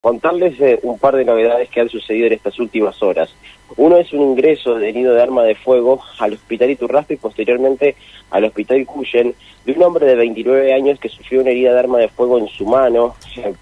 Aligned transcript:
contarles 0.00 0.58
eh, 0.60 0.80
un 0.82 0.98
par 0.98 1.14
de 1.14 1.26
novedades 1.26 1.68
que 1.68 1.80
han 1.80 1.90
sucedido 1.90 2.26
en 2.26 2.32
estas 2.32 2.58
últimas 2.58 3.02
horas. 3.02 3.34
Uno 3.76 3.98
es 3.98 4.12
un 4.14 4.22
ingreso 4.22 4.76
de 4.76 4.88
herido 4.88 5.14
de 5.14 5.22
arma 5.22 5.42
de 5.44 5.54
fuego 5.54 6.00
al 6.18 6.32
hospital 6.32 6.70
Iturraspe 6.70 7.14
y 7.14 7.18
posteriormente 7.18 7.96
al 8.30 8.44
hospital 8.44 8.86
Cuyen 8.86 9.34
de 9.66 9.72
un 9.72 9.82
hombre 9.82 10.06
de 10.06 10.14
29 10.14 10.72
años 10.72 10.98
que 10.98 11.10
sufrió 11.10 11.42
una 11.42 11.50
herida 11.50 11.74
de 11.74 11.78
arma 11.78 11.98
de 11.98 12.08
fuego 12.08 12.38
en 12.38 12.48
su 12.48 12.64
mano 12.64 13.14
eh, 13.36 13.52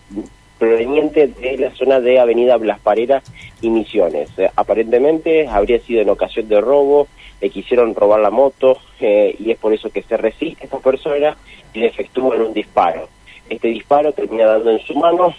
proveniente 0.61 1.27
de 1.27 1.59
la 1.59 1.73
zona 1.73 1.99
de 1.99 2.21
Avenida 2.21 2.57
Blas 2.57 2.79
Parera 2.79 3.21
y 3.61 3.71
Misiones. 3.71 4.31
Eh, 4.39 4.49
aparentemente 4.55 5.49
habría 5.49 5.81
sido 5.81 6.03
en 6.03 6.09
ocasión 6.09 6.49
de 6.49 6.61
robo, 6.61 7.09
le 7.41 7.51
quisieron 7.51 7.97
robar 7.97 8.21
la 8.21 8.31
moto 8.31 8.79
y 9.01 9.51
es 9.51 9.59
por 9.59 9.73
eso 9.73 9.91
que 9.91 10.03
se 10.03 10.17
resiste 10.17 10.65
esta 10.65 10.79
persona 10.79 11.37
y 11.73 11.81
le 11.81 11.87
efectúan 11.87 12.43
un 12.43 12.53
disparo. 12.53 13.09
Este 13.49 13.69
disparo 13.69 14.13
termina 14.13 14.47
dando 14.47 14.71
en 14.71 14.81
su 14.81 14.95
mano 14.95 15.35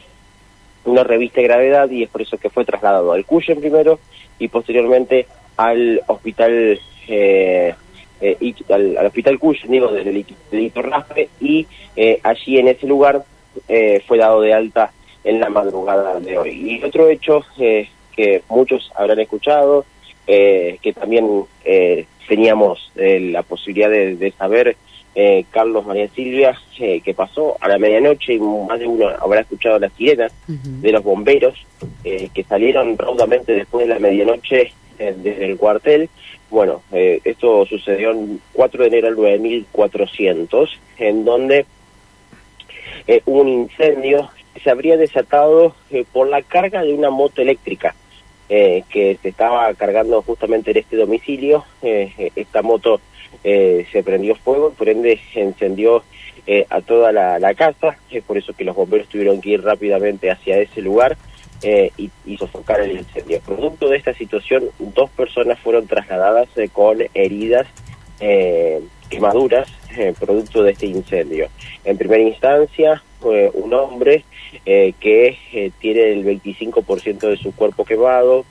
una 0.85 1.03
revista 1.03 1.41
de 1.41 1.47
gravedad 1.47 1.89
y 1.89 2.03
es 2.03 2.09
por 2.09 2.21
eso 2.21 2.37
que 2.37 2.49
fue 2.49 2.65
trasladado 2.65 3.11
al 3.11 3.25
Cuyen 3.25 3.59
primero 3.59 3.99
y 4.37 4.47
posteriormente 4.47 5.27
al 5.57 6.01
hospital 6.07 6.79
eh, 7.07 7.75
eh 8.21 8.53
al, 8.69 9.05
hospital 9.05 9.39
Cuyen, 9.39 9.71
digo, 9.71 9.91
del 9.91 10.25
delito 10.51 10.81
Raspe 10.81 11.29
y 11.39 11.67
eh, 11.95 12.19
allí 12.23 12.57
en 12.57 12.69
ese 12.69 12.87
lugar 12.87 13.23
eh, 13.67 14.01
fue 14.07 14.17
dado 14.17 14.41
de 14.41 14.53
alta 14.53 14.91
en 15.23 15.39
la 15.39 15.49
madrugada 15.49 16.19
de 16.19 16.37
hoy. 16.37 16.79
Y 16.79 16.83
otro 16.83 17.09
hecho 17.09 17.43
que 17.57 17.89
muchos 18.49 18.91
habrán 18.95 19.19
escuchado, 19.19 19.85
que 20.25 20.93
también 20.93 21.45
teníamos 22.27 22.91
la 22.95 23.43
posibilidad 23.43 23.89
de 23.89 24.33
saber 24.37 24.77
eh, 25.15 25.45
Carlos 25.49 25.85
María 25.85 26.07
Silvia, 26.09 26.57
eh, 26.79 27.01
que 27.01 27.15
pasó 27.15 27.57
a 27.59 27.67
la 27.67 27.79
medianoche 27.79 28.33
y 28.33 28.39
más 28.39 28.79
de 28.79 28.87
uno 28.87 29.09
habrá 29.19 29.41
escuchado 29.41 29.79
las 29.79 29.91
sirenas 29.93 30.31
de 30.47 30.91
los 30.91 31.03
bomberos 31.03 31.55
eh, 32.03 32.29
que 32.33 32.43
salieron 32.43 32.95
raudamente 32.95 33.53
después 33.53 33.87
de 33.87 33.93
la 33.95 33.99
medianoche 33.99 34.71
desde 34.97 35.45
el 35.45 35.57
cuartel. 35.57 36.09
Bueno, 36.49 36.81
esto 36.91 37.65
sucedió 37.65 38.11
el 38.11 38.39
4 38.53 38.81
de 38.81 38.87
enero 38.87 39.07
del 39.07 39.15
9400, 39.15 40.79
en 40.97 41.23
donde 41.23 41.65
hubo 43.25 43.41
un 43.41 43.47
incendio 43.47 44.29
que 44.53 44.59
se 44.59 44.69
habría 44.69 44.97
desatado 44.97 45.75
por 46.11 46.27
la 46.27 46.41
carga 46.41 46.83
de 46.83 46.93
una 46.93 47.09
moto 47.09 47.41
eléctrica. 47.41 47.95
que 48.47 49.17
se 49.21 49.29
estaba 49.29 49.73
cargando 49.73 50.21
justamente 50.21 50.71
en 50.71 50.77
este 50.77 50.97
domicilio. 50.97 51.63
esta 51.81 52.61
moto 52.61 52.99
eh, 53.43 53.85
se 53.91 54.03
prendió 54.03 54.35
fuego, 54.35 54.71
por 54.71 54.89
ende 54.89 55.19
se 55.33 55.41
encendió 55.41 56.03
eh, 56.45 56.65
a 56.69 56.81
toda 56.81 57.11
la, 57.11 57.53
casa, 57.53 57.97
es 58.11 58.23
por 58.23 58.37
eso 58.37 58.53
que 58.53 58.65
los 58.65 58.75
bomberos 58.75 59.07
tuvieron 59.07 59.39
que 59.39 59.51
ir 59.51 59.63
rápidamente 59.63 60.29
hacia 60.29 60.59
ese 60.59 60.81
lugar 60.81 61.17
eh, 61.61 61.91
y, 61.97 62.37
sofocar 62.37 62.81
el 62.81 62.97
incendio. 62.97 63.39
Producto 63.39 63.87
de 63.87 63.97
esta 63.97 64.13
situación, 64.13 64.69
dos 64.79 65.09
personas 65.11 65.57
fueron 65.59 65.87
trasladadas 65.87 66.49
con 66.73 66.99
heridas, 67.13 67.67
quemaduras, 69.09 69.69
producto 70.19 70.63
de 70.63 70.71
este 70.71 70.87
incendio. 70.87 71.47
En 71.85 71.97
primera 71.97 72.21
instancia, 72.21 73.01
un 73.21 73.73
hombre 73.73 74.25
que 74.65 75.71
tiene 75.79 76.11
el 76.11 76.25
25% 76.25 77.19
de 77.19 77.37
su 77.37 77.55
cuerpo 77.55 77.85
quemado, 77.85 78.45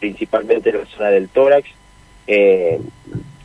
principalmente 0.00 0.70
en 0.70 0.78
la 0.78 0.86
zona 0.86 1.10
del 1.10 1.28
tórax, 1.28 1.68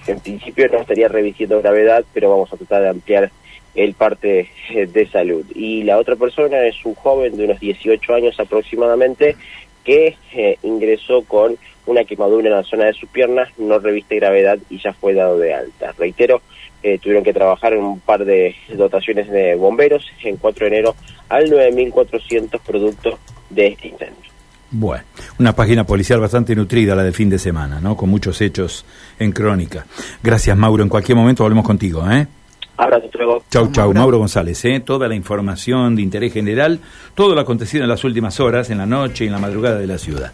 en 0.08 0.20
principio 0.20 0.68
no 0.70 0.80
estaría 0.80 1.08
revisiendo 1.08 1.62
gravedad, 1.62 2.06
pero 2.14 2.30
vamos 2.30 2.52
a 2.54 2.58
tratar 2.58 2.84
de 2.84 2.90
ampliar 2.90 3.32
el 3.76 3.94
parte 3.94 4.50
de 4.74 5.08
salud. 5.08 5.46
Y 5.54 5.84
la 5.84 5.98
otra 5.98 6.16
persona 6.16 6.66
es 6.66 6.84
un 6.84 6.96
joven 6.96 7.38
de 7.38 7.46
unos 7.46 7.60
18 7.60 8.14
años 8.14 8.40
aproximadamente 8.40 9.36
que 9.84 10.18
eh, 10.34 10.58
ingresó 10.64 11.22
con 11.22 11.58
una 11.86 12.04
quemadura 12.04 12.50
en 12.50 12.56
la 12.56 12.64
zona 12.64 12.86
de 12.86 12.94
sus 12.94 13.08
piernas, 13.08 13.50
no 13.58 13.80
reviste 13.80 14.18
gravedad 14.18 14.58
y 14.70 14.80
ya 14.80 14.94
fue 14.94 15.14
dado 15.14 15.38
de 15.38 15.54
alta. 15.54 15.94
Reitero, 15.98 16.42
eh, 16.84 16.98
tuvieron 17.00 17.24
que 17.24 17.34
trabajar 17.34 17.74
en 17.74 17.84
un 17.84 18.00
par 18.00 18.26
de 18.26 18.56
dotaciones 18.74 19.30
de 19.30 19.56
bomberos 19.56 20.06
en 20.24 20.38
4 20.38 20.66
de 20.66 20.76
enero 20.76 20.96
al 21.30 21.50
9.400 21.50 22.60
productos 22.60 23.20
de 23.50 23.68
este 23.68 23.88
incendio. 23.88 24.37
Bueno, 24.70 25.04
una 25.40 25.54
página 25.54 25.86
policial 25.86 26.20
bastante 26.20 26.56
nutrida 26.56 26.94
la 26.96 27.04
del 27.04 27.14
fin 27.14 27.30
de 27.30 27.40
semana, 27.40 27.80
¿no? 27.80 27.96
Con 27.96 28.10
muchos 28.10 28.42
hechos 28.42 28.86
en 29.18 29.32
crónica. 29.32 29.86
Gracias, 30.22 30.58
Mauro. 30.58 30.84
En 30.84 30.90
cualquier 30.90 31.16
momento 31.16 31.44
volvemos 31.44 31.66
contigo, 31.66 32.10
¿eh? 32.12 32.28
Abrazo, 32.76 33.10
luego. 33.14 33.44
Chau, 33.50 33.72
chau. 33.72 33.94
Mauro 33.94 34.20
González, 34.20 34.64
¿eh? 34.66 34.82
Toda 34.82 35.08
la 35.08 35.16
información 35.16 35.96
de 35.96 36.02
interés 36.04 36.34
general, 36.34 36.80
todo 37.16 37.34
lo 37.34 37.42
acontecido 37.42 37.84
en 37.84 37.90
las 37.90 38.04
últimas 38.04 38.40
horas, 38.40 38.70
en 38.70 38.78
la 38.78 38.86
noche 38.86 39.24
y 39.24 39.28
en 39.28 39.34
la 39.34 39.40
madrugada 39.40 39.80
de 39.80 39.88
la 39.88 39.98
ciudad. 39.98 40.32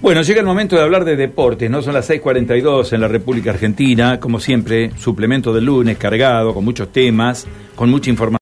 Bueno, 0.00 0.22
llega 0.22 0.40
el 0.40 0.46
momento 0.46 0.76
de 0.76 0.82
hablar 0.82 1.04
de 1.04 1.16
deportes, 1.16 1.70
¿no? 1.70 1.82
Son 1.82 1.92
las 1.92 2.08
6:42 2.08 2.94
en 2.94 3.02
la 3.02 3.08
República 3.08 3.50
Argentina, 3.50 4.18
como 4.18 4.40
siempre, 4.40 4.92
suplemento 4.96 5.52
del 5.52 5.66
lunes 5.66 5.98
cargado, 5.98 6.54
con 6.54 6.64
muchos 6.64 6.90
temas, 6.90 7.46
con 7.74 7.90
mucha 7.90 8.08
información. 8.08 8.38